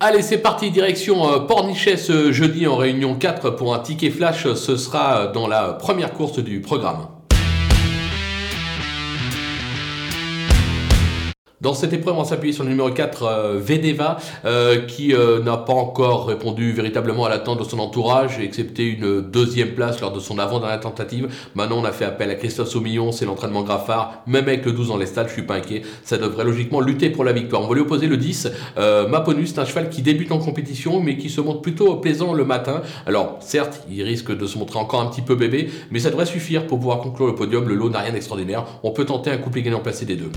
Allez, 0.00 0.22
c'est 0.22 0.38
parti, 0.38 0.70
direction 0.70 1.28
euh, 1.28 1.40
Pornichet 1.40 1.96
ce 1.96 2.30
jeudi 2.30 2.68
en 2.68 2.76
réunion 2.76 3.16
4 3.16 3.50
pour 3.50 3.74
un 3.74 3.80
ticket 3.80 4.10
flash. 4.10 4.46
Ce 4.54 4.76
sera 4.76 5.26
dans 5.26 5.48
la 5.48 5.72
première 5.72 6.12
course 6.12 6.38
du 6.38 6.60
programme. 6.60 7.08
Dans 11.60 11.74
cette 11.74 11.92
épreuve, 11.92 12.16
on 12.16 12.22
s'appuie 12.22 12.54
sur 12.54 12.62
le 12.62 12.70
numéro 12.70 12.88
4, 12.88 13.22
euh, 13.24 13.58
Vedeva, 13.60 14.18
euh, 14.44 14.82
qui 14.82 15.12
euh, 15.12 15.42
n'a 15.42 15.56
pas 15.56 15.72
encore 15.72 16.28
répondu 16.28 16.70
véritablement 16.70 17.24
à 17.24 17.30
l'attente 17.30 17.58
de 17.58 17.64
son 17.64 17.80
entourage, 17.80 18.38
excepté 18.38 18.84
une 18.84 19.22
deuxième 19.22 19.70
place 19.70 20.00
lors 20.00 20.12
de 20.12 20.20
son 20.20 20.38
avant-dernière 20.38 20.78
tentative. 20.78 21.26
Maintenant, 21.56 21.78
on 21.80 21.84
a 21.84 21.90
fait 21.90 22.04
appel 22.04 22.30
à 22.30 22.36
Christophe 22.36 22.68
Saumillon, 22.68 23.10
c'est 23.10 23.24
l'entraînement 23.24 23.62
Graffard. 23.62 24.22
Même 24.28 24.44
avec 24.44 24.64
le 24.66 24.70
12 24.70 24.86
dans 24.86 24.96
les 24.98 25.06
stades, 25.06 25.26
je 25.26 25.32
suis 25.32 25.42
pas 25.42 25.56
inquiet. 25.56 25.82
Ça 26.04 26.16
devrait 26.16 26.44
logiquement 26.44 26.80
lutter 26.80 27.10
pour 27.10 27.24
la 27.24 27.32
victoire. 27.32 27.62
On 27.64 27.66
va 27.66 27.74
lui 27.74 27.82
opposer 27.82 28.06
le 28.06 28.18
10, 28.18 28.50
Maponus, 29.08 29.52
c'est 29.52 29.58
un 29.58 29.64
cheval 29.64 29.90
qui 29.90 30.02
débute 30.02 30.30
en 30.30 30.38
compétition, 30.38 31.00
mais 31.00 31.16
qui 31.16 31.28
se 31.28 31.40
montre 31.40 31.60
plutôt 31.60 31.96
plaisant 31.96 32.34
le 32.34 32.44
matin. 32.44 32.82
Alors, 33.04 33.38
certes, 33.40 33.82
il 33.90 34.00
risque 34.04 34.30
de 34.30 34.46
se 34.46 34.58
montrer 34.58 34.78
encore 34.78 35.00
un 35.00 35.06
petit 35.06 35.22
peu 35.22 35.34
bébé, 35.34 35.68
mais 35.90 35.98
ça 35.98 36.10
devrait 36.10 36.26
suffire 36.26 36.68
pour 36.68 36.78
pouvoir 36.78 37.00
conclure 37.00 37.26
le 37.26 37.34
podium. 37.34 37.68
Le 37.68 37.74
lot 37.74 37.90
n'a 37.90 37.98
rien 37.98 38.12
d'extraordinaire. 38.12 38.64
On 38.84 38.92
peut 38.92 39.04
tenter 39.04 39.32
un 39.32 39.38
couplet 39.38 39.62
gagnant 39.62 39.80
placé 39.80 40.06
des 40.06 40.14
deux. 40.14 40.30